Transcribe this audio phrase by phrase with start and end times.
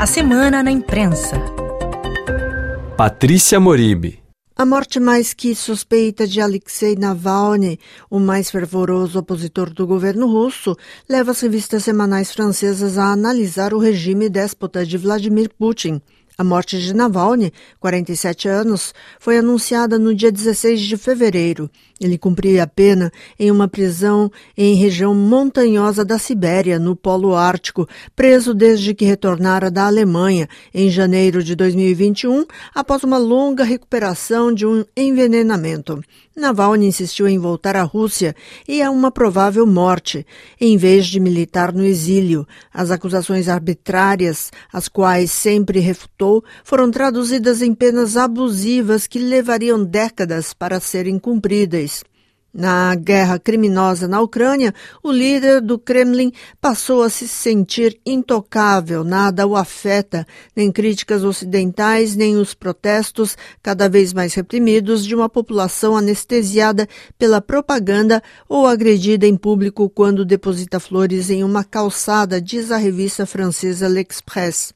[0.00, 1.36] A semana na imprensa.
[2.96, 4.18] Patrícia Moribe.
[4.56, 7.78] A morte mais que suspeita de Alexei Navalny,
[8.10, 10.74] o mais fervoroso opositor do governo russo,
[11.06, 16.00] leva as revistas semanais francesas a analisar o regime déspota de Vladimir Putin.
[16.40, 21.70] A morte de Navalny, 47 anos, foi anunciada no dia 16 de fevereiro.
[22.00, 27.86] Ele cumpria a pena em uma prisão em região montanhosa da Sibéria, no Polo Ártico,
[28.16, 34.64] preso desde que retornara da Alemanha em janeiro de 2021, após uma longa recuperação de
[34.64, 36.02] um envenenamento.
[36.34, 38.34] Navalny insistiu em voltar à Rússia
[38.66, 40.26] e a uma provável morte,
[40.58, 42.48] em vez de militar no exílio.
[42.72, 46.29] As acusações arbitrárias, as quais sempre refutou,
[46.62, 52.04] foram traduzidas em penas abusivas que levariam décadas para serem cumpridas.
[52.52, 59.46] Na guerra criminosa na Ucrânia, o líder do Kremlin passou a se sentir intocável, nada
[59.46, 65.96] o afeta, nem críticas ocidentais, nem os protestos cada vez mais reprimidos de uma população
[65.96, 72.76] anestesiada pela propaganda ou agredida em público quando deposita flores em uma calçada, diz a
[72.76, 74.72] revista francesa L'Express.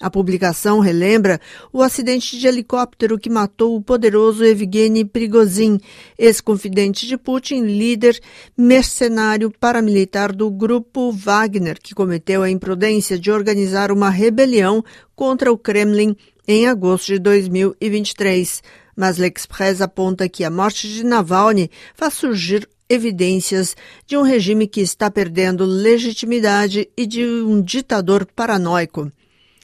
[0.00, 1.38] A publicação relembra
[1.70, 5.78] o acidente de helicóptero que matou o poderoso Evgeny Prigozhin,
[6.18, 8.18] ex-confidente de Putin, líder
[8.56, 14.82] mercenário paramilitar do grupo Wagner, que cometeu a imprudência de organizar uma rebelião
[15.14, 16.16] contra o Kremlin
[16.48, 18.62] em agosto de 2023.
[18.96, 23.76] Mas L'Express aponta que a morte de Navalny faz surgir evidências
[24.06, 29.12] de um regime que está perdendo legitimidade e de um ditador paranoico.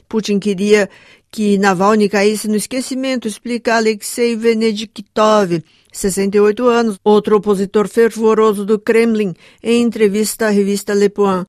[0.08, 0.88] Putin queria
[1.30, 5.62] que Navalny caísse no esquecimento, explica Alexei Venediktov,
[5.92, 11.44] 68 anos, outro opositor fervoroso do Kremlin, em entrevista à revista Le Point.